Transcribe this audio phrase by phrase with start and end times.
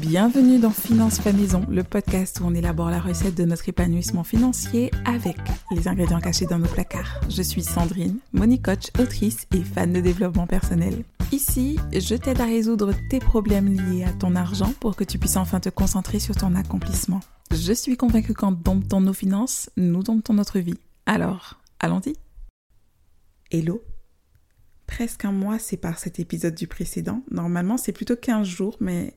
[0.00, 4.24] Bienvenue dans Finance Fait Maison, le podcast où on élabore la recette de notre épanouissement
[4.24, 5.36] financier avec
[5.72, 7.20] les ingrédients cachés dans nos placards.
[7.28, 11.04] Je suis Sandrine, money coach, autrice et fan de développement personnel.
[11.32, 15.36] Ici, je t'aide à résoudre tes problèmes liés à ton argent pour que tu puisses
[15.36, 17.20] enfin te concentrer sur ton accomplissement.
[17.50, 20.78] Je suis convaincue qu'en domptant nos finances, nous domptons notre vie.
[21.04, 22.14] Alors, allons-y
[23.50, 23.82] Hello
[24.86, 27.22] Presque un mois sépare cet épisode du précédent.
[27.30, 29.14] Normalement, c'est plutôt 15 jours, mais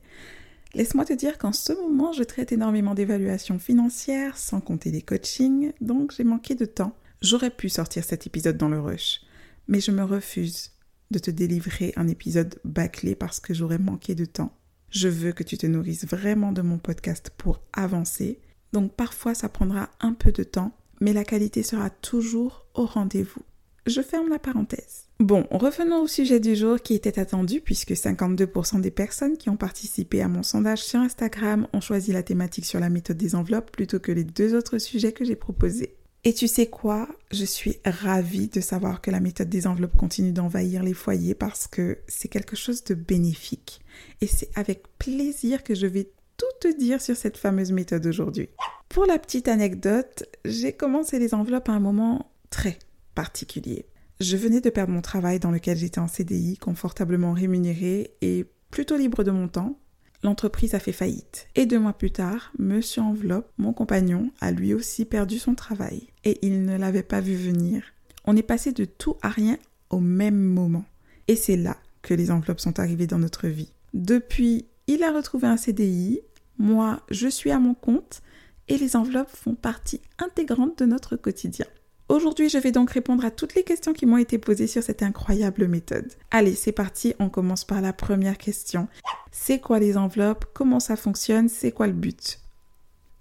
[0.74, 5.72] Laisse-moi te dire qu'en ce moment, je traite énormément d'évaluations financières, sans compter les coachings,
[5.80, 6.96] donc j'ai manqué de temps.
[7.22, 9.20] J'aurais pu sortir cet épisode dans le rush,
[9.68, 10.72] mais je me refuse
[11.12, 14.52] de te délivrer un épisode bâclé parce que j'aurais manqué de temps.
[14.90, 18.40] Je veux que tu te nourrisses vraiment de mon podcast pour avancer,
[18.72, 23.42] donc parfois ça prendra un peu de temps, mais la qualité sera toujours au rendez-vous.
[23.86, 25.08] Je ferme la parenthèse.
[25.20, 29.56] Bon, revenons au sujet du jour qui était attendu puisque 52% des personnes qui ont
[29.56, 33.70] participé à mon sondage sur Instagram ont choisi la thématique sur la méthode des enveloppes
[33.70, 35.96] plutôt que les deux autres sujets que j'ai proposés.
[36.24, 37.06] Et tu sais quoi?
[37.30, 41.66] Je suis ravie de savoir que la méthode des enveloppes continue d'envahir les foyers parce
[41.66, 43.80] que c'est quelque chose de bénéfique.
[44.22, 48.48] Et c'est avec plaisir que je vais tout te dire sur cette fameuse méthode aujourd'hui.
[48.88, 52.78] Pour la petite anecdote, j'ai commencé les enveloppes à un moment très
[53.14, 53.86] particulier.
[54.20, 58.96] Je venais de perdre mon travail dans lequel j'étais en CDI, confortablement rémunéré et plutôt
[58.96, 59.78] libre de mon temps.
[60.22, 61.48] L'entreprise a fait faillite.
[61.54, 66.08] Et deux mois plus tard, Monsieur Enveloppe, mon compagnon, a lui aussi perdu son travail.
[66.24, 67.82] Et il ne l'avait pas vu venir.
[68.24, 69.58] On est passé de tout à rien
[69.90, 70.84] au même moment.
[71.28, 73.72] Et c'est là que les enveloppes sont arrivées dans notre vie.
[73.92, 76.20] Depuis, il a retrouvé un CDI,
[76.58, 78.22] moi, je suis à mon compte,
[78.68, 81.66] et les enveloppes font partie intégrante de notre quotidien.
[82.08, 85.02] Aujourd'hui, je vais donc répondre à toutes les questions qui m'ont été posées sur cette
[85.02, 86.12] incroyable méthode.
[86.30, 88.88] Allez, c'est parti, on commence par la première question.
[89.32, 90.44] C'est quoi les enveloppes?
[90.52, 91.48] Comment ça fonctionne?
[91.48, 92.40] C'est quoi le but?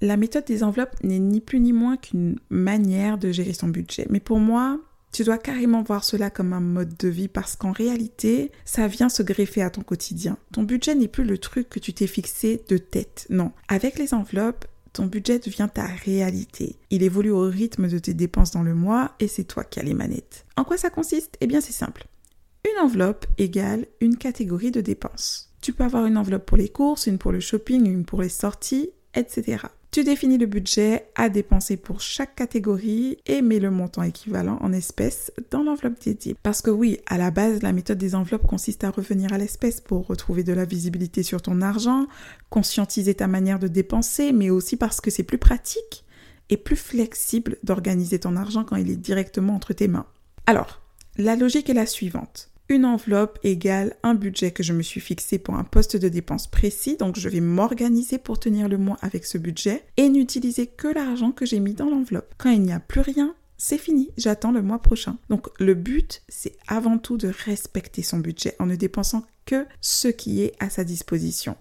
[0.02, 4.06] La méthode des enveloppes n'est ni plus ni moins qu'une manière de gérer son budget.
[4.10, 4.80] Mais pour moi,
[5.14, 9.10] tu dois carrément voir cela comme un mode de vie parce qu'en réalité, ça vient
[9.10, 10.38] se greffer à ton quotidien.
[10.52, 13.28] Ton budget n'est plus le truc que tu t'es fixé de tête.
[13.30, 13.54] Non.
[13.70, 16.78] Avec les enveloppes, ton budget devient ta réalité.
[16.92, 19.84] Il évolue au rythme de tes dépenses dans le mois et c'est toi qui as
[19.84, 20.46] les manettes.
[20.56, 21.36] En quoi ça consiste?
[21.42, 22.06] Eh bien c'est simple.
[22.64, 25.52] Une enveloppe égale une catégorie de dépenses.
[25.62, 28.30] Tu peux avoir une enveloppe pour les courses, une pour le shopping, une pour les
[28.30, 29.66] sorties, etc.
[29.94, 34.74] Tu définis le budget à dépenser pour chaque catégorie et mets le montant équivalent en
[34.74, 36.36] espèces dans l'enveloppe dédiée.
[36.42, 39.82] Parce que oui, à la base, la méthode des enveloppes consiste à revenir à l'espèce
[39.82, 42.08] pour retrouver de la visibilité sur ton argent,
[42.50, 46.06] conscientiser ta manière de dépenser, mais aussi parce que c'est plus pratique
[46.50, 50.08] et plus flexible d'organiser ton argent quand il est directement entre tes mains.
[50.48, 50.82] Alors,
[51.20, 55.38] la logique est la suivante une enveloppe égale un budget que je me suis fixé
[55.38, 56.98] pour un poste de dépense précis.
[56.98, 61.32] Donc je vais m'organiser pour tenir le mois avec ce budget et n'utiliser que l'argent
[61.32, 62.34] que j'ai mis dans l'enveloppe.
[62.38, 65.18] Quand il n'y a plus rien, c'est fini, j'attends le mois prochain.
[65.30, 70.08] Donc le but, c'est avant tout de respecter son budget en ne dépensant que ce
[70.08, 71.56] qui est à sa disposition.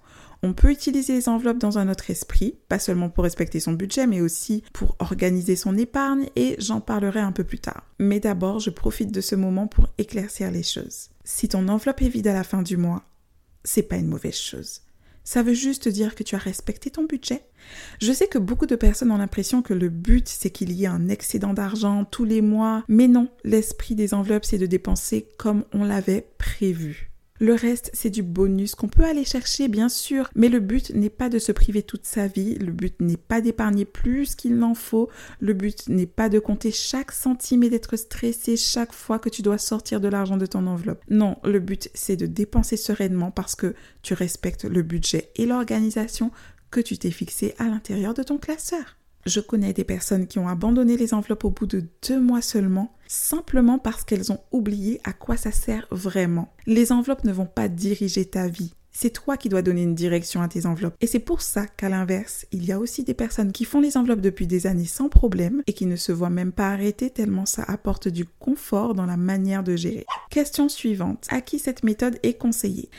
[0.45, 4.09] On peut utiliser les enveloppes dans un autre esprit, pas seulement pour respecter son budget,
[4.09, 7.85] mais aussi pour organiser son épargne et j'en parlerai un peu plus tard.
[8.01, 11.11] Mais d'abord, je profite de ce moment pour éclaircir les choses.
[11.23, 13.05] Si ton enveloppe est vide à la fin du mois,
[13.63, 14.81] c'est pas une mauvaise chose.
[15.23, 17.45] Ça veut juste dire que tu as respecté ton budget.
[18.01, 20.89] Je sais que beaucoup de personnes ont l'impression que le but c'est qu'il y ait
[20.89, 25.65] un excédent d'argent tous les mois, mais non, l'esprit des enveloppes c'est de dépenser comme
[25.73, 27.12] on l'avait prévu.
[27.43, 31.11] Le reste, c'est du bonus qu'on peut aller chercher, bien sûr, mais le but n'est
[31.11, 34.77] pas de se priver toute sa vie, le but n'est pas d'épargner plus qu'il n'en
[34.77, 35.11] faut,
[35.41, 39.43] le but n'est pas de compter chaque centime et d'être stressé chaque fois que tu
[39.43, 41.03] dois sortir de l'argent de ton enveloppe.
[41.11, 46.31] Non, le but, c'est de dépenser sereinement parce que tu respectes le budget et l'organisation
[46.71, 48.99] que tu t'es fixé à l'intérieur de ton classeur.
[49.27, 52.93] Je connais des personnes qui ont abandonné les enveloppes au bout de deux mois seulement,
[53.13, 56.53] simplement parce qu'elles ont oublié à quoi ça sert vraiment.
[56.67, 58.73] Les enveloppes ne vont pas diriger ta vie.
[58.91, 60.97] C'est toi qui dois donner une direction à tes enveloppes.
[61.01, 63.97] Et c'est pour ça qu'à l'inverse, il y a aussi des personnes qui font les
[63.97, 67.47] enveloppes depuis des années sans problème et qui ne se voient même pas arrêter tellement
[67.47, 70.07] ça apporte du confort dans la manière de gérer.
[70.31, 71.27] Question suivante.
[71.31, 72.91] À qui cette méthode est conseillée?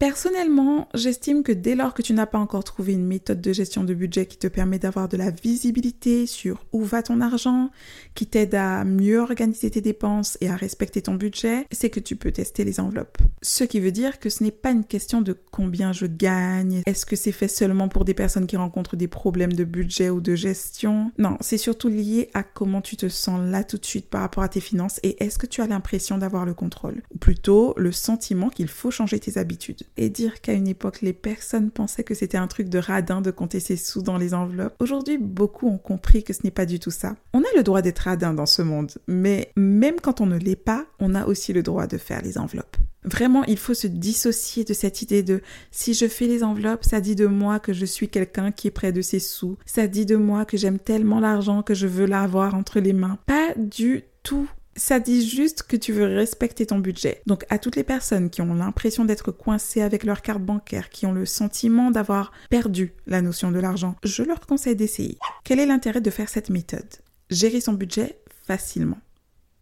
[0.00, 3.84] Personnellement, j'estime que dès lors que tu n'as pas encore trouvé une méthode de gestion
[3.84, 7.70] de budget qui te permet d'avoir de la visibilité sur où va ton argent,
[8.14, 12.16] qui t'aide à mieux organiser tes dépenses et à respecter ton budget, c'est que tu
[12.16, 13.18] peux tester les enveloppes.
[13.42, 17.04] Ce qui veut dire que ce n'est pas une question de combien je gagne, est-ce
[17.04, 20.34] que c'est fait seulement pour des personnes qui rencontrent des problèmes de budget ou de
[20.34, 21.12] gestion.
[21.18, 24.44] Non, c'est surtout lié à comment tu te sens là tout de suite par rapport
[24.44, 27.02] à tes finances et est-ce que tu as l'impression d'avoir le contrôle.
[27.14, 29.82] Ou plutôt le sentiment qu'il faut changer tes habitudes.
[29.96, 33.30] Et dire qu'à une époque, les personnes pensaient que c'était un truc de radin de
[33.30, 34.74] compter ses sous dans les enveloppes.
[34.80, 37.16] Aujourd'hui, beaucoup ont compris que ce n'est pas du tout ça.
[37.32, 40.56] On a le droit d'être radin dans ce monde, mais même quand on ne l'est
[40.56, 42.76] pas, on a aussi le droit de faire les enveloppes.
[43.04, 45.40] Vraiment, il faut se dissocier de cette idée de
[45.70, 48.72] si je fais les enveloppes, ça dit de moi que je suis quelqu'un qui est
[48.72, 49.56] près de ses sous.
[49.64, 53.18] Ça dit de moi que j'aime tellement l'argent que je veux l'avoir entre les mains.
[53.26, 54.50] Pas du tout.
[54.80, 57.20] Ça dit juste que tu veux respecter ton budget.
[57.26, 61.04] Donc à toutes les personnes qui ont l'impression d'être coincées avec leur carte bancaire, qui
[61.04, 65.18] ont le sentiment d'avoir perdu la notion de l'argent, je leur conseille d'essayer.
[65.44, 66.88] Quel est l'intérêt de faire cette méthode?
[67.28, 68.98] Gérer son budget facilement.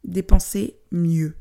[0.04, 1.34] Dépenser mieux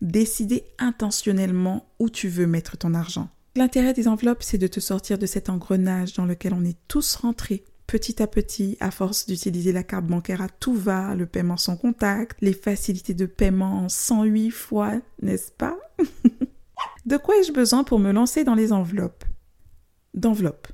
[0.00, 3.28] décider intentionnellement où tu veux mettre ton argent.
[3.56, 7.16] L'intérêt des enveloppes, c'est de te sortir de cet engrenage dans lequel on est tous
[7.16, 11.56] rentrés petit à petit, à force d'utiliser la carte bancaire à tout va, le paiement
[11.56, 14.92] sans contact, les facilités de paiement en 108 fois,
[15.22, 15.76] n'est-ce pas?
[17.06, 19.24] De quoi ai-je besoin pour me lancer dans les enveloppes?
[20.14, 20.68] D'enveloppes.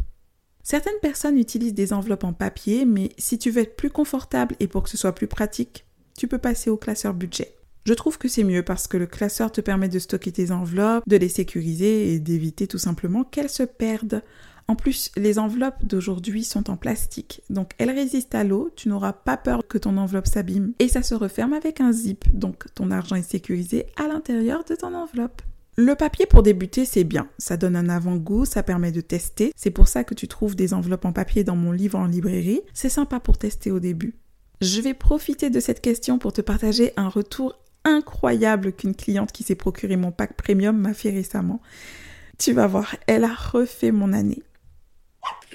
[0.64, 4.67] Certaines personnes utilisent des enveloppes en papier, mais si tu veux être plus confortable et
[4.67, 5.87] pour que ce soit plus pratique,
[6.19, 7.55] tu peux passer au classeur budget.
[7.87, 11.05] Je trouve que c'est mieux parce que le classeur te permet de stocker tes enveloppes,
[11.06, 14.22] de les sécuriser et d'éviter tout simplement qu'elles se perdent.
[14.66, 19.12] En plus, les enveloppes d'aujourd'hui sont en plastique, donc elles résistent à l'eau, tu n'auras
[19.12, 22.90] pas peur que ton enveloppe s'abîme et ça se referme avec un zip, donc ton
[22.90, 25.43] argent est sécurisé à l'intérieur de ton enveloppe.
[25.76, 27.28] Le papier pour débuter, c'est bien.
[27.37, 29.52] Ça donne un avant-goût, ça permet de tester.
[29.56, 32.60] C'est pour ça que tu trouves des enveloppes en papier dans mon livre en librairie.
[32.72, 34.14] C'est sympa pour tester au début.
[34.60, 39.43] Je vais profiter de cette question pour te partager un retour incroyable qu'une cliente qui
[39.43, 41.60] s'est procuré mon pack premium m'a fait récemment.
[42.38, 44.43] Tu vas voir, elle a refait mon année.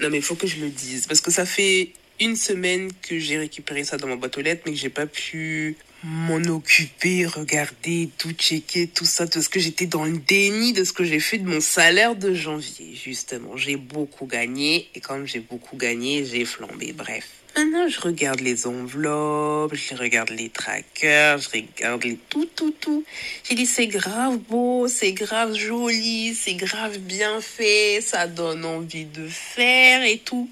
[0.00, 3.18] Non mais il faut que je le dise parce que ça fait une semaine que
[3.18, 7.26] j'ai récupéré ça dans ma boîte aux lettres mais que j'ai pas pu m'en occuper,
[7.26, 11.20] regarder, tout checker, tout ça, parce que j'étais dans le déni de ce que j'ai
[11.20, 13.56] fait de mon salaire de janvier, justement.
[13.56, 17.28] J'ai beaucoup gagné, et comme j'ai beaucoup gagné, j'ai flambé, bref.
[17.56, 23.04] Maintenant, je regarde les enveloppes, je regarde les trackers, je regarde les tout, tout, tout.
[23.42, 29.04] J'ai dit, c'est grave beau, c'est grave joli, c'est grave bien fait, ça donne envie
[29.04, 30.48] de faire et tout.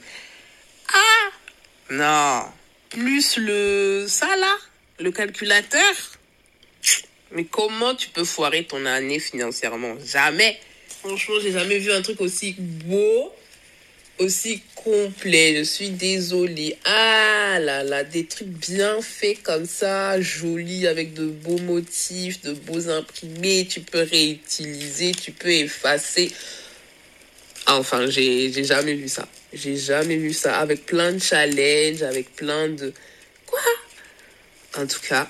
[0.93, 1.31] Ah!
[1.91, 2.45] Non.
[2.91, 4.57] Plus le, ça là,
[4.99, 5.95] le calculateur.
[7.31, 9.95] Mais comment tu peux foirer ton année financièrement?
[10.05, 10.59] Jamais.
[11.01, 13.33] Franchement, j'ai jamais vu un truc aussi beau
[14.19, 15.57] aussi complet.
[15.57, 16.77] Je suis désolée.
[16.85, 22.53] Ah là là, des trucs bien faits comme ça, jolis, avec de beaux motifs, de
[22.53, 23.67] beaux imprimés.
[23.69, 26.33] Tu peux réutiliser, tu peux effacer.
[27.67, 29.29] Enfin, j'ai jamais vu ça.
[29.53, 30.59] J'ai jamais vu ça.
[30.59, 32.93] Avec plein de challenges, avec plein de...
[33.47, 33.61] Quoi?
[34.77, 35.29] En tout cas,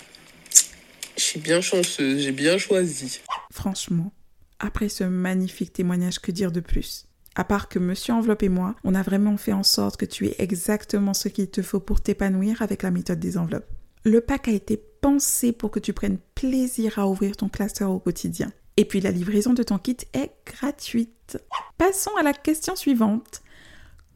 [1.17, 2.23] je suis bien chanceuse.
[2.23, 3.21] J'ai bien choisi.
[3.53, 4.13] Franchement,
[4.61, 7.08] après ce magnifique témoignage, que dire de plus?
[7.39, 10.27] À part que Monsieur Enveloppe et moi, on a vraiment fait en sorte que tu
[10.27, 13.71] aies exactement ce qu'il te faut pour t'épanouir avec la méthode des enveloppes.
[14.05, 18.01] Le pack a été pensé pour que tu prennes plaisir à ouvrir ton classeur au
[18.01, 18.51] quotidien.
[18.77, 21.39] Et puis la livraison de ton kit est gratuite.
[21.79, 23.41] Passons à la question suivante.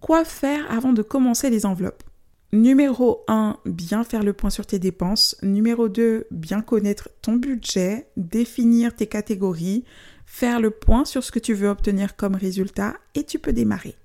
[0.01, 2.03] Quoi faire avant de commencer les enveloppes?
[2.53, 5.37] Numéro 1, bien faire le point sur tes dépenses.
[5.43, 9.85] Numéro 2, bien connaître ton budget, définir tes catégories,
[10.33, 13.97] faire le point sur ce que tu veux obtenir comme résultat et tu peux démarrer.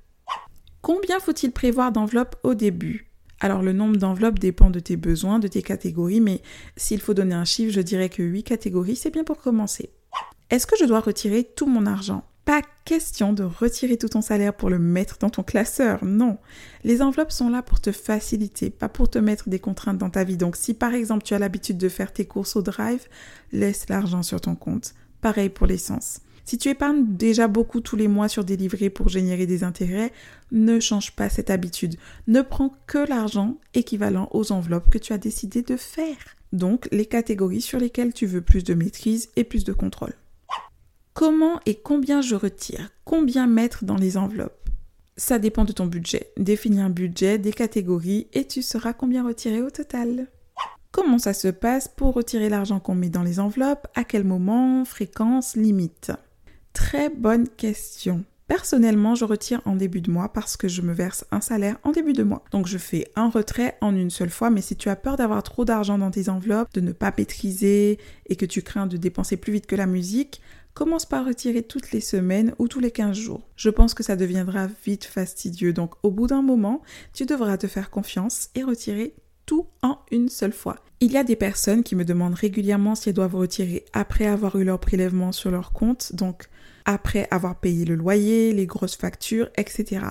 [0.81, 3.09] Combien faut-il prévoir d'enveloppes au début?
[3.39, 6.41] Alors le nombre d'enveloppes dépend de tes besoins, de tes catégories, mais
[6.75, 9.89] s'il faut donner un chiffre, je dirais que 8 catégories, c'est bien pour commencer.
[10.49, 12.25] Est-ce que je dois retirer tout mon argent?
[12.43, 16.39] Pas question de retirer tout ton salaire pour le mettre dans ton classeur, non.
[16.83, 20.25] Les enveloppes sont là pour te faciliter, pas pour te mettre des contraintes dans ta
[20.25, 20.37] vie.
[20.37, 23.07] Donc si par exemple tu as l'habitude de faire tes courses au drive,
[23.53, 24.93] laisse l'argent sur ton compte.
[25.27, 26.21] Pareil pour l'essence.
[26.45, 30.13] Si tu épargnes déjà beaucoup tous les mois sur des livrets pour générer des intérêts,
[30.53, 31.97] ne change pas cette habitude.
[32.27, 36.15] Ne prends que l'argent équivalent aux enveloppes que tu as décidé de faire.
[36.53, 40.13] Donc les catégories sur lesquelles tu veux plus de maîtrise et plus de contrôle.
[41.13, 42.89] Comment et combien je retire?
[43.03, 44.69] Combien mettre dans les enveloppes?
[45.17, 46.31] Ça dépend de ton budget.
[46.37, 50.27] Définis un budget, des catégories et tu sauras combien retirer au total.
[50.91, 53.87] Comment ça se passe pour retirer l'argent qu'on met dans les enveloppes?
[53.95, 54.85] À quel moment?
[54.85, 55.55] Fréquence?
[55.55, 56.11] Limite?
[56.73, 58.23] Très bonne question.
[58.47, 61.91] Personnellement, je retire en début de mois parce que je me verse un salaire en
[61.91, 62.45] début de mois.
[62.51, 65.43] Donc je fais un retrait en une seule fois, mais si tu as peur d'avoir
[65.43, 69.35] trop d'argent dans tes enveloppes, de ne pas maîtriser et que tu crains de dépenser
[69.35, 70.41] plus vite que la musique,
[70.73, 73.41] commence par retirer toutes les semaines ou tous les 15 jours.
[73.57, 77.67] Je pense que ça deviendra vite fastidieux, donc au bout d'un moment, tu devras te
[77.67, 79.15] faire confiance et retirer
[79.47, 80.75] tout en une seule fois.
[80.99, 84.55] Il y a des personnes qui me demandent régulièrement si elles doivent retirer après avoir
[84.57, 86.13] eu leur prélèvement sur leur compte.
[86.13, 86.49] Donc,
[86.85, 90.05] après avoir payé le loyer, les grosses factures, etc.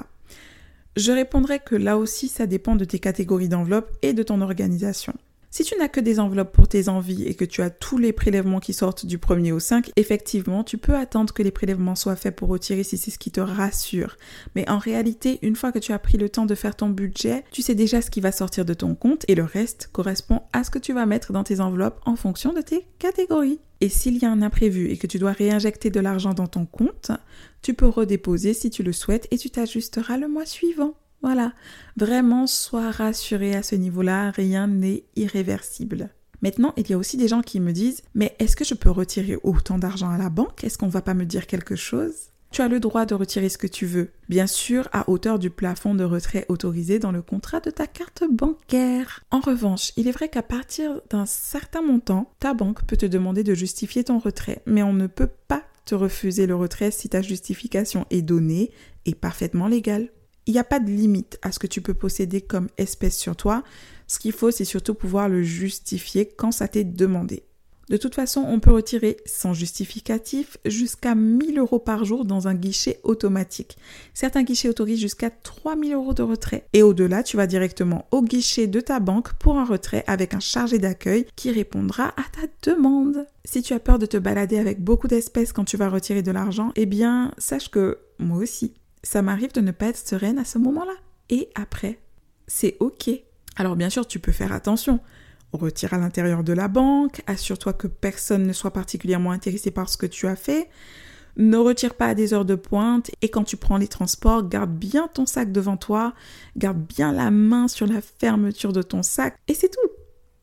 [0.96, 5.12] Je répondrai que là aussi, ça dépend de tes catégories d'enveloppes et de ton organisation.
[5.50, 8.12] Si tu n'as que des enveloppes pour tes envies et que tu as tous les
[8.12, 12.16] prélèvements qui sortent du 1er au 5, effectivement, tu peux attendre que les prélèvements soient
[12.16, 14.16] faits pour retirer si c'est ce qui te rassure.
[14.54, 17.44] Mais en réalité, une fois que tu as pris le temps de faire ton budget,
[17.52, 20.64] tu sais déjà ce qui va sortir de ton compte et le reste correspond à
[20.64, 23.60] ce que tu vas mettre dans tes enveloppes en fonction de tes catégories.
[23.80, 26.66] Et s'il y a un imprévu et que tu dois réinjecter de l'argent dans ton
[26.66, 27.12] compte,
[27.62, 30.94] tu peux redéposer si tu le souhaites et tu t'ajusteras le mois suivant.
[31.22, 31.52] Voilà,
[31.96, 36.10] vraiment sois rassuré à ce niveau-là, rien n'est irréversible.
[36.42, 38.90] Maintenant, il y a aussi des gens qui me disent Mais est-ce que je peux
[38.90, 40.64] retirer autant d'argent à la banque?
[40.64, 42.14] Est-ce qu'on va pas me dire quelque chose?
[42.52, 45.50] Tu as le droit de retirer ce que tu veux, bien sûr à hauteur du
[45.50, 49.24] plafond de retrait autorisé dans le contrat de ta carte bancaire.
[49.30, 53.42] En revanche, il est vrai qu'à partir d'un certain montant, ta banque peut te demander
[53.42, 57.20] de justifier ton retrait, mais on ne peut pas te refuser le retrait si ta
[57.20, 58.70] justification est donnée
[59.04, 60.08] et parfaitement légale
[60.46, 63.36] il n'y a pas de limite à ce que tu peux posséder comme espèce sur
[63.36, 63.62] toi.
[64.06, 67.42] Ce qu'il faut, c'est surtout pouvoir le justifier quand ça t'est demandé.
[67.88, 72.54] De toute façon, on peut retirer sans justificatif jusqu'à 1000 euros par jour dans un
[72.54, 73.78] guichet automatique.
[74.12, 76.66] Certains guichets autorisent jusqu'à 3000 euros de retrait.
[76.72, 80.40] Et au-delà, tu vas directement au guichet de ta banque pour un retrait avec un
[80.40, 83.24] chargé d'accueil qui répondra à ta demande.
[83.44, 86.32] Si tu as peur de te balader avec beaucoup d'espèces quand tu vas retirer de
[86.32, 88.74] l'argent, eh bien, sache que moi aussi
[89.06, 90.94] ça m'arrive de ne pas être sereine à ce moment-là.
[91.30, 92.00] Et après,
[92.48, 93.08] c'est OK.
[93.54, 94.98] Alors bien sûr, tu peux faire attention.
[95.52, 99.96] Retire à l'intérieur de la banque, assure-toi que personne ne soit particulièrement intéressé par ce
[99.96, 100.68] que tu as fait.
[101.36, 104.72] Ne retire pas à des heures de pointe et quand tu prends les transports, garde
[104.72, 106.12] bien ton sac devant toi,
[106.56, 109.90] garde bien la main sur la fermeture de ton sac et c'est tout.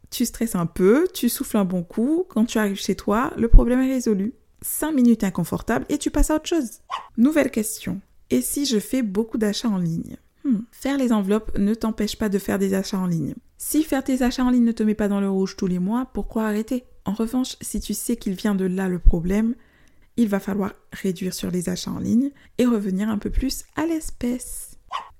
[0.09, 3.49] Tu stresses un peu, tu souffles un bon coup, quand tu arrives chez toi, le
[3.49, 4.35] problème est résolu.
[4.61, 6.79] 5 minutes inconfortables et tu passes à autre chose.
[7.17, 7.99] Nouvelle question.
[8.33, 10.61] Et si je fais beaucoup d'achats en ligne hmm.
[10.71, 13.35] Faire les enveloppes ne t'empêche pas de faire des achats en ligne.
[13.59, 15.77] Si faire tes achats en ligne ne te met pas dans le rouge tous les
[15.77, 16.83] mois, pourquoi arrêter?
[17.05, 19.53] En revanche, si tu sais qu'il vient de là le problème,
[20.17, 23.85] il va falloir réduire sur les achats en ligne et revenir un peu plus à
[23.85, 24.79] l'espèce.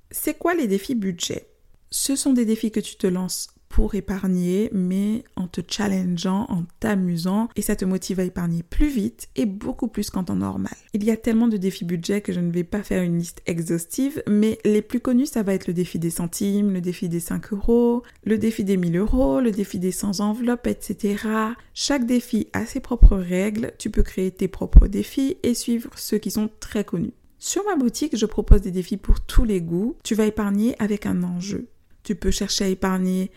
[0.10, 1.50] C'est quoi les défis budget?
[1.92, 6.64] Ce sont des défis que tu te lances pour épargner, mais en te challengeant, en
[6.80, 10.76] t'amusant, et ça te motive à épargner plus vite et beaucoup plus qu'en temps normal.
[10.94, 13.42] Il y a tellement de défis budget que je ne vais pas faire une liste
[13.48, 17.20] exhaustive, mais les plus connus, ça va être le défi des centimes, le défi des
[17.20, 21.26] 5 euros, le défi des 1000 euros, le défi des 100 enveloppes, etc.
[21.74, 26.20] Chaque défi a ses propres règles, tu peux créer tes propres défis et suivre ceux
[26.20, 27.14] qui sont très connus.
[27.40, 29.96] Sur ma boutique, je propose des défis pour tous les goûts.
[30.04, 31.70] Tu vas épargner avec un enjeu.
[32.04, 33.32] Tu peux chercher à épargner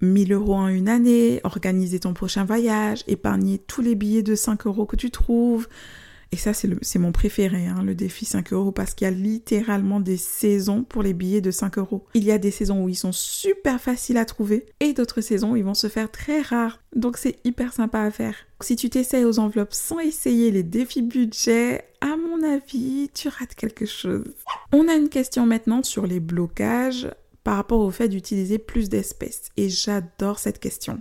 [0.00, 4.66] 1000 euros en une année, organiser ton prochain voyage, épargner tous les billets de 5
[4.66, 5.68] euros que tu trouves.
[6.32, 10.00] Et ça, c'est mon préféré, hein, le défi 5 euros, parce qu'il y a littéralement
[10.00, 12.06] des saisons pour les billets de 5 euros.
[12.14, 15.52] Il y a des saisons où ils sont super faciles à trouver et d'autres saisons
[15.52, 16.80] où ils vont se faire très rares.
[16.96, 18.34] Donc c'est hyper sympa à faire.
[18.60, 23.54] Si tu t'essayes aux enveloppes sans essayer les défis budget, à mon avis, tu rates
[23.54, 24.24] quelque chose.
[24.72, 27.08] On a une question maintenant sur les blocages
[27.44, 29.50] par rapport au fait d'utiliser plus d'espèces.
[29.56, 31.00] Et j'adore cette question.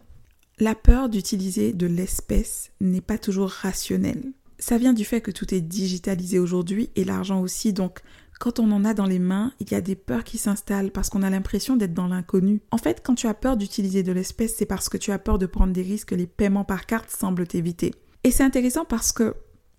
[0.60, 4.34] La peur d'utiliser de l'espèce n'est pas toujours rationnelle.
[4.60, 8.02] Ça vient du fait que tout est digitalisé aujourd'hui et l'argent aussi, donc
[8.40, 11.10] quand on en a dans les mains, il y a des peurs qui s'installent parce
[11.10, 12.62] qu'on a l'impression d'être dans l'inconnu.
[12.72, 15.38] En fait, quand tu as peur d'utiliser de l'espèce, c'est parce que tu as peur
[15.38, 17.94] de prendre des risques que les paiements par carte semblent t'éviter.
[18.24, 19.36] Et c'est intéressant parce que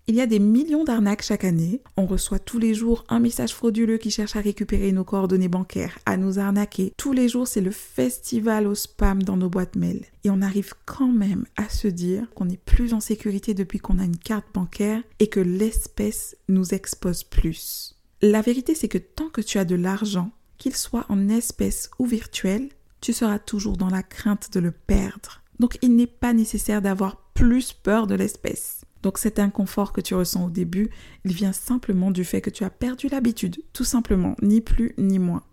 [0.07, 1.81] il y a des millions d'arnaques chaque année.
[1.97, 5.97] On reçoit tous les jours un message frauduleux qui cherche à récupérer nos coordonnées bancaires,
[6.05, 6.93] à nous arnaquer.
[6.95, 10.05] Tous les jours, c'est le festival au spam dans nos boîtes mail.
[10.23, 13.97] Et on arrive quand même à se dire qu'on est plus en sécurité depuis qu'on
[13.97, 17.95] a une carte bancaire et que l'espèce nous expose plus.
[18.21, 22.05] La vérité, c'est que tant que tu as de l'argent, qu'il soit en espèce ou
[22.05, 22.69] virtuel,
[23.01, 25.41] tu seras toujours dans la crainte de le perdre.
[25.59, 28.84] Donc il n'est pas nécessaire d'avoir plus peur de l'espèce.
[29.05, 30.89] Donc cet inconfort que tu ressens au début,
[31.25, 35.19] il vient simplement du fait que tu as perdu l'habitude, tout simplement, ni plus ni
[35.19, 35.43] moins.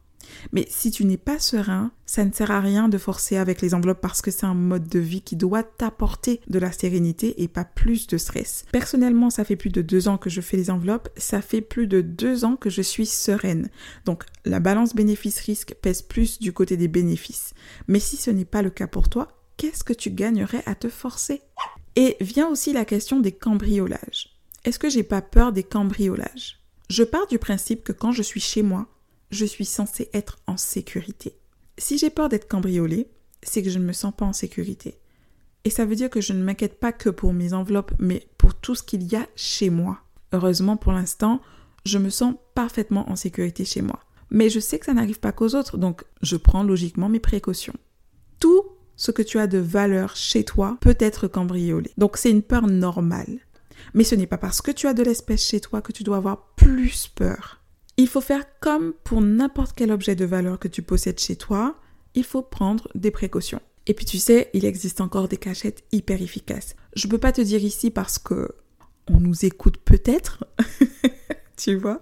[0.52, 3.74] Mais si tu n'es pas serein, ça ne sert à rien de forcer avec les
[3.74, 7.48] enveloppes parce que c'est un mode de vie qui doit t'apporter de la sérénité et
[7.48, 8.64] pas plus de stress.
[8.72, 11.86] Personnellement, ça fait plus de deux ans que je fais les enveloppes, ça fait plus
[11.86, 13.68] de deux ans que je suis sereine.
[14.06, 17.52] Donc la balance bénéfice-risque pèse plus du côté des bénéfices.
[17.86, 19.28] Mais si ce n'est pas le cas pour toi,
[19.58, 21.42] qu'est-ce que tu gagnerais à te forcer?
[21.96, 24.36] Et vient aussi la question des cambriolages.
[24.64, 26.60] Est-ce que j'ai pas peur des cambriolages?
[26.88, 28.86] Je pars du principe que quand je suis chez moi,
[29.30, 31.36] je suis censée être en sécurité.
[31.78, 33.08] Si j'ai peur d'être cambriolée,
[33.42, 34.98] c'est que je ne me sens pas en sécurité.
[35.64, 38.54] Et ça veut dire que je ne m'inquiète pas que pour mes enveloppes, mais pour
[38.54, 40.00] tout ce qu'il y a chez moi.
[40.32, 41.40] Heureusement pour l'instant,
[41.84, 44.00] je me sens parfaitement en sécurité chez moi.
[44.30, 47.74] Mais je sais que ça n'arrive pas qu'aux autres, donc je prends logiquement mes précautions.
[48.40, 48.64] Tout
[48.96, 51.90] ce que tu as de valeur chez toi peut être cambriolé.
[51.98, 53.40] Donc c'est une peur normale.
[53.94, 56.18] Mais ce n'est pas parce que tu as de l'espèce chez toi que tu dois
[56.18, 57.60] avoir plus peur.
[57.96, 61.78] Il faut faire comme pour n'importe quel objet de valeur que tu possèdes chez toi,
[62.14, 63.60] il faut prendre des précautions.
[63.86, 66.76] Et puis tu sais, il existe encore des cachettes hyper efficaces.
[66.94, 68.48] Je ne peux pas te dire ici parce que
[69.08, 70.44] on nous écoute peut-être,
[71.56, 72.00] tu vois.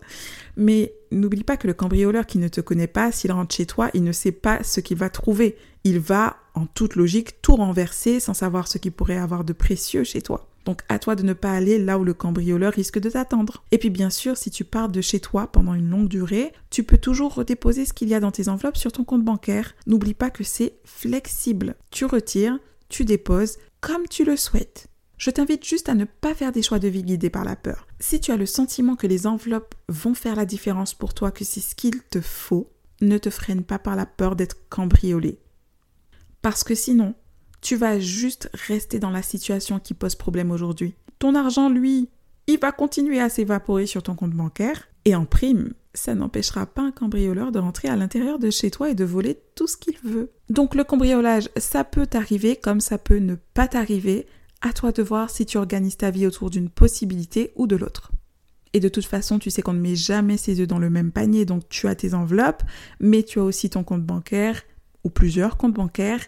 [0.56, 3.90] Mais n'oublie pas que le cambrioleur qui ne te connaît pas, s'il rentre chez toi,
[3.94, 5.56] il ne sait pas ce qu'il va trouver.
[5.84, 10.04] Il va, en toute logique, tout renverser sans savoir ce qu'il pourrait avoir de précieux
[10.04, 10.46] chez toi.
[10.66, 13.64] Donc à toi de ne pas aller là où le cambrioleur risque de t'attendre.
[13.70, 16.84] Et puis bien sûr, si tu pars de chez toi pendant une longue durée, tu
[16.84, 19.74] peux toujours redéposer ce qu'il y a dans tes enveloppes sur ton compte bancaire.
[19.86, 21.76] N'oublie pas que c'est flexible.
[21.90, 24.89] Tu retires, tu déposes comme tu le souhaites.
[25.20, 27.86] Je t'invite juste à ne pas faire des choix de vie guidés par la peur.
[28.00, 31.44] Si tu as le sentiment que les enveloppes vont faire la différence pour toi, que
[31.44, 32.70] c'est ce qu'il te faut,
[33.02, 35.38] ne te freine pas par la peur d'être cambriolé.
[36.40, 37.14] Parce que sinon,
[37.60, 40.94] tu vas juste rester dans la situation qui pose problème aujourd'hui.
[41.18, 42.08] Ton argent, lui,
[42.46, 46.80] il va continuer à s'évaporer sur ton compte bancaire et en prime, ça n'empêchera pas
[46.80, 49.98] un cambrioleur de rentrer à l'intérieur de chez toi et de voler tout ce qu'il
[50.02, 50.32] veut.
[50.48, 54.26] Donc le cambriolage, ça peut t'arriver comme ça peut ne pas t'arriver
[54.60, 58.12] à toi de voir si tu organises ta vie autour d'une possibilité ou de l'autre.
[58.72, 61.10] Et de toute façon, tu sais qu'on ne met jamais ses œufs dans le même
[61.10, 62.62] panier, donc tu as tes enveloppes,
[63.00, 64.62] mais tu as aussi ton compte bancaire
[65.02, 66.24] ou plusieurs comptes bancaires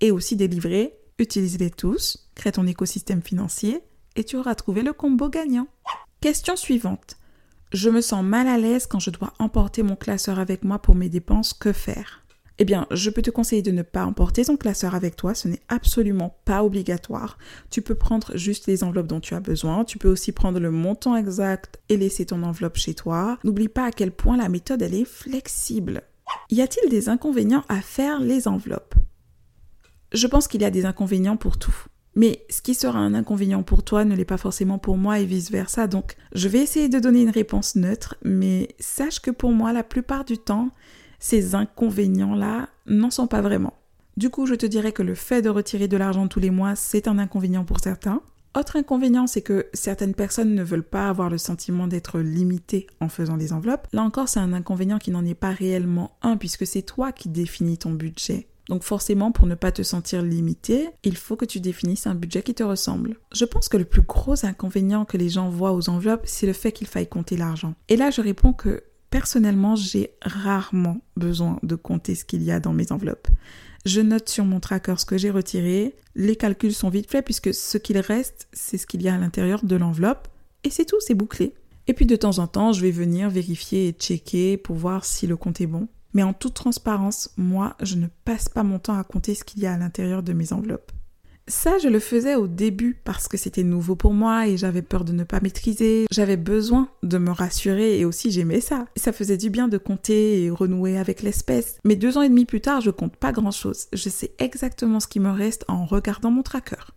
[0.00, 0.96] et aussi des livrets.
[1.18, 3.80] Utilise-les tous, crée ton écosystème financier
[4.16, 5.66] et tu auras trouvé le combo gagnant.
[6.20, 7.16] Question suivante.
[7.72, 10.94] Je me sens mal à l'aise quand je dois emporter mon classeur avec moi pour
[10.94, 12.24] mes dépenses, que faire?
[12.60, 15.48] Eh bien, je peux te conseiller de ne pas emporter ton classeur avec toi, ce
[15.48, 17.38] n'est absolument pas obligatoire.
[17.70, 20.70] Tu peux prendre juste les enveloppes dont tu as besoin, tu peux aussi prendre le
[20.70, 23.38] montant exact et laisser ton enveloppe chez toi.
[23.44, 26.02] N'oublie pas à quel point la méthode elle est flexible.
[26.50, 28.94] Y a-t-il des inconvénients à faire les enveloppes?
[30.12, 31.86] Je pense qu'il y a des inconvénients pour tout.
[32.14, 35.24] Mais ce qui sera un inconvénient pour toi ne l'est pas forcément pour moi et
[35.24, 35.86] vice-versa.
[35.86, 39.82] Donc je vais essayer de donner une réponse neutre, mais sache que pour moi, la
[39.82, 40.72] plupart du temps,
[41.20, 43.74] ces inconvénients-là n'en sont pas vraiment.
[44.16, 46.74] Du coup, je te dirais que le fait de retirer de l'argent tous les mois,
[46.74, 48.22] c'est un inconvénient pour certains.
[48.58, 53.08] Autre inconvénient, c'est que certaines personnes ne veulent pas avoir le sentiment d'être limitées en
[53.08, 53.86] faisant des enveloppes.
[53.92, 57.28] Là encore, c'est un inconvénient qui n'en est pas réellement un, puisque c'est toi qui
[57.28, 58.48] définis ton budget.
[58.68, 62.42] Donc forcément, pour ne pas te sentir limité, il faut que tu définisses un budget
[62.42, 63.16] qui te ressemble.
[63.32, 66.52] Je pense que le plus gros inconvénient que les gens voient aux enveloppes, c'est le
[66.52, 67.74] fait qu'il faille compter l'argent.
[67.88, 72.60] Et là, je réponds que Personnellement, j'ai rarement besoin de compter ce qu'il y a
[72.60, 73.28] dans mes enveloppes.
[73.84, 77.54] Je note sur mon tracker ce que j'ai retiré, les calculs sont vite faits puisque
[77.54, 80.28] ce qu'il reste, c'est ce qu'il y a à l'intérieur de l'enveloppe,
[80.64, 81.54] et c'est tout, c'est bouclé.
[81.86, 85.26] Et puis de temps en temps, je vais venir vérifier et checker pour voir si
[85.26, 85.88] le compte est bon.
[86.12, 89.62] Mais en toute transparence, moi, je ne passe pas mon temps à compter ce qu'il
[89.62, 90.92] y a à l'intérieur de mes enveloppes.
[91.50, 95.04] Ça, je le faisais au début parce que c'était nouveau pour moi et j'avais peur
[95.04, 96.06] de ne pas maîtriser.
[96.08, 98.86] J'avais besoin de me rassurer et aussi j'aimais ça.
[98.94, 101.78] Ça faisait du bien de compter et renouer avec l'espèce.
[101.84, 103.88] Mais deux ans et demi plus tard, je compte pas grand chose.
[103.92, 106.94] Je sais exactement ce qui me reste en regardant mon tracker.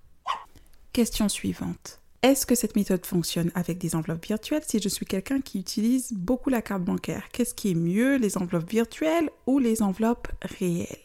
[0.94, 2.00] Question suivante.
[2.22, 6.14] Est-ce que cette méthode fonctionne avec des enveloppes virtuelles si je suis quelqu'un qui utilise
[6.14, 7.30] beaucoup la carte bancaire?
[7.32, 10.28] Qu'est-ce qui est mieux, les enveloppes virtuelles ou les enveloppes
[10.60, 11.00] réelles?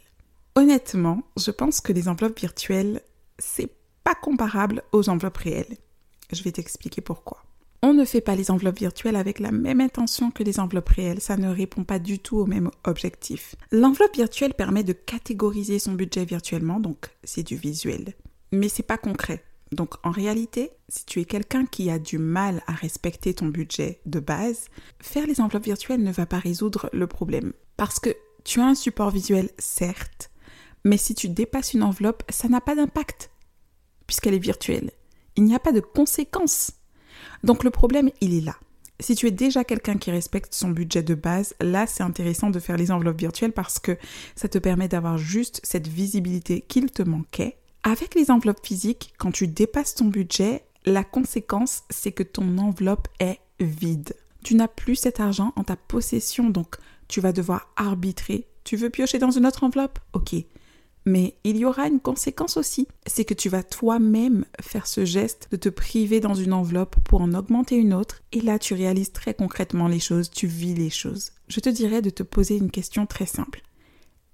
[0.55, 3.01] Honnêtement, je pense que les enveloppes virtuelles,
[3.39, 3.71] c'est
[4.05, 5.77] pas comparable aux enveloppes réelles.
[6.33, 7.45] Je vais t'expliquer pourquoi.
[7.81, 11.21] On ne fait pas les enveloppes virtuelles avec la même intention que les enveloppes réelles,
[11.21, 13.55] ça ne répond pas du tout au même objectif.
[13.71, 18.15] L'enveloppe virtuelle permet de catégoriser son budget virtuellement, donc c'est du visuel.
[18.51, 19.45] Mais c'est pas concret.
[19.71, 24.01] Donc en réalité, si tu es quelqu'un qui a du mal à respecter ton budget
[24.07, 24.69] de base,
[25.01, 27.53] faire les enveloppes virtuelles ne va pas résoudre le problème.
[27.77, 28.11] Parce que
[28.45, 30.31] tu as un support visuel, certes,
[30.85, 33.31] mais si tu dépasses une enveloppe, ça n'a pas d'impact,
[34.07, 34.91] puisqu'elle est virtuelle.
[35.37, 36.73] Il n'y a pas de conséquences.
[37.45, 38.57] Donc le problème, il est là.
[39.01, 42.59] Si tu es déjà quelqu'un qui respecte son budget de base, là c'est intéressant de
[42.59, 43.97] faire les enveloppes virtuelles parce que
[44.35, 47.59] ça te permet d'avoir juste cette visibilité qu'il te manquait.
[47.85, 53.07] Avec les enveloppes physiques, quand tu dépasses ton budget, la conséquence c'est que ton enveloppe
[53.21, 54.15] est vide.
[54.43, 58.49] Tu n'as plus cet argent en ta possession, donc tu vas devoir arbitrer.
[58.65, 60.01] Tu veux piocher dans une autre enveloppe?
[60.13, 60.35] Ok.
[61.05, 65.49] Mais il y aura une conséquence aussi, c'est que tu vas toi-même faire ce geste
[65.51, 69.13] de te priver dans une enveloppe pour en augmenter une autre, et là tu réalises
[69.13, 71.33] très concrètement les choses, tu vis les choses.
[71.49, 73.63] Je te dirais de te poser une question très simple.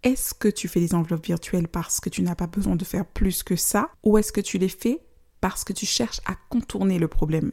[0.03, 3.07] Est-ce que tu fais des enveloppes virtuelles parce que tu n'as pas besoin de faire
[3.07, 5.01] plus que ça, ou est-ce que tu les fais
[5.41, 7.53] parce que tu cherches à contourner le problème?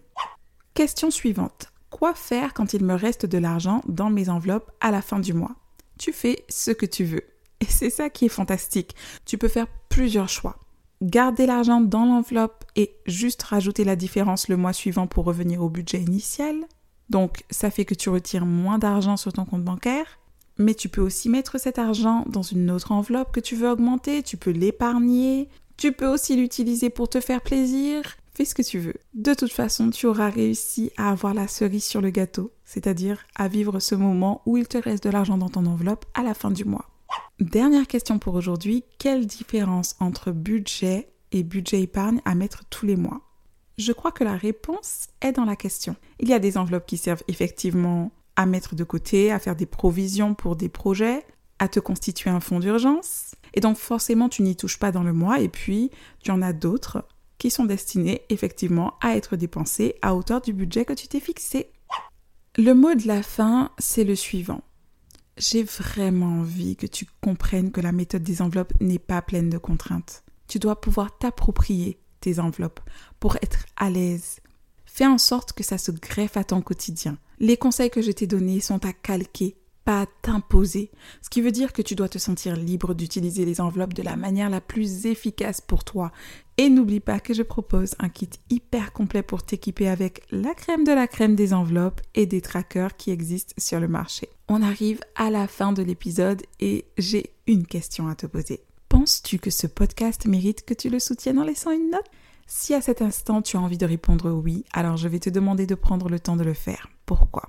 [0.73, 1.67] Question suivante.
[1.89, 5.33] Quoi faire quand il me reste de l'argent dans mes enveloppes à la fin du
[5.33, 5.55] mois?
[5.99, 7.23] Tu fais ce que tu veux.
[7.61, 8.95] Et c'est ça qui est fantastique.
[9.25, 10.57] Tu peux faire plusieurs choix.
[11.01, 15.69] Garder l'argent dans l'enveloppe et juste rajouter la différence le mois suivant pour revenir au
[15.69, 16.55] budget initial.
[17.09, 20.19] Donc ça fait que tu retires moins d'argent sur ton compte bancaire.
[20.57, 24.21] Mais tu peux aussi mettre cet argent dans une autre enveloppe que tu veux augmenter.
[24.21, 25.49] Tu peux l'épargner.
[25.77, 28.03] Tu peux aussi l'utiliser pour te faire plaisir.
[28.33, 28.95] Fais ce que tu veux.
[29.13, 33.47] De toute façon, tu auras réussi à avoir la cerise sur le gâteau, c'est-à-dire à
[33.47, 36.51] vivre ce moment où il te reste de l'argent dans ton enveloppe à la fin
[36.51, 36.90] du mois.
[37.39, 42.95] Dernière question pour aujourd'hui, quelle différence entre budget et budget épargne à mettre tous les
[42.95, 43.21] mois?
[43.77, 45.95] Je crois que la réponse est dans la question.
[46.19, 49.65] Il y a des enveloppes qui servent effectivement à mettre de côté, à faire des
[49.65, 51.25] provisions pour des projets,
[51.59, 53.35] à te constituer un fonds d'urgence.
[53.53, 55.39] Et donc forcément, tu n'y touches pas dans le mois.
[55.39, 55.91] Et puis,
[56.23, 60.85] tu en as d'autres qui sont destinés effectivement à être dépensés à hauteur du budget
[60.85, 61.71] que tu t'es fixé.
[62.57, 64.61] Le mot de la fin, c'est le suivant.
[65.41, 69.57] J'ai vraiment envie que tu comprennes que la méthode des enveloppes n'est pas pleine de
[69.57, 70.23] contraintes.
[70.47, 72.79] Tu dois pouvoir t'approprier tes enveloppes
[73.19, 74.39] pour être à l'aise.
[74.85, 77.17] Fais en sorte que ça se greffe à ton quotidien.
[77.39, 80.91] Les conseils que je t'ai donnés sont à calquer pas t'imposer.
[81.23, 84.15] Ce qui veut dire que tu dois te sentir libre d'utiliser les enveloppes de la
[84.15, 86.11] manière la plus efficace pour toi.
[86.57, 90.83] Et n'oublie pas que je propose un kit hyper complet pour t'équiper avec la crème
[90.83, 94.29] de la crème des enveloppes et des trackers qui existent sur le marché.
[94.53, 98.59] On arrive à la fin de l'épisode et j'ai une question à te poser.
[98.89, 102.03] Penses-tu que ce podcast mérite que tu le soutiennes en laissant une note?
[102.47, 105.65] Si à cet instant tu as envie de répondre oui, alors je vais te demander
[105.67, 106.89] de prendre le temps de le faire.
[107.05, 107.45] Pourquoi?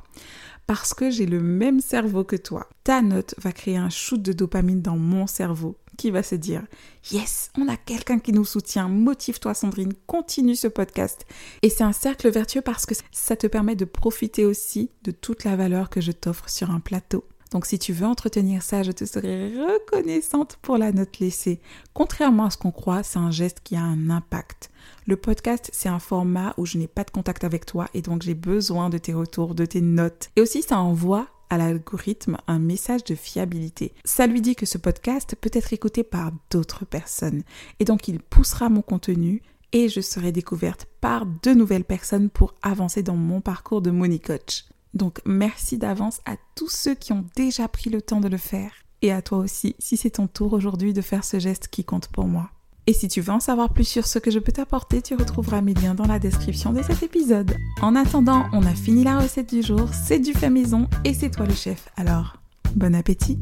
[0.68, 2.68] Parce que j'ai le même cerveau que toi.
[2.84, 6.62] Ta note va créer un shoot de dopamine dans mon cerveau qui va se dire
[7.11, 11.26] Yes, on a quelqu'un qui nous soutient, motive-toi Sandrine, continue ce podcast.
[11.62, 15.44] Et c'est un cercle vertueux parce que ça te permet de profiter aussi de toute
[15.44, 17.24] la valeur que je t'offre sur un plateau.
[17.52, 21.61] Donc si tu veux entretenir ça, je te serai reconnaissante pour la note laissée.
[21.92, 24.70] Contrairement à ce qu'on croit, c'est un geste qui a un impact.
[25.07, 28.22] Le podcast, c'est un format où je n'ai pas de contact avec toi et donc
[28.22, 30.31] j'ai besoin de tes retours, de tes notes.
[30.37, 33.92] Et aussi, ça envoie à l'algorithme un message de fiabilité.
[34.06, 37.42] Ça lui dit que ce podcast peut être écouté par d'autres personnes.
[37.78, 42.54] Et donc, il poussera mon contenu et je serai découverte par de nouvelles personnes pour
[42.62, 44.64] avancer dans mon parcours de Money Coach.
[44.94, 48.72] Donc, merci d'avance à tous ceux qui ont déjà pris le temps de le faire.
[49.02, 52.08] Et à toi aussi, si c'est ton tour aujourd'hui de faire ce geste qui compte
[52.08, 52.50] pour moi.
[52.86, 55.60] Et si tu veux en savoir plus sur ce que je peux t'apporter, tu retrouveras
[55.60, 57.54] mes liens dans la description de cet épisode.
[57.80, 61.30] En attendant, on a fini la recette du jour, c'est du fait maison et c'est
[61.30, 61.88] toi le chef.
[61.96, 62.38] Alors,
[62.74, 63.38] bon appétit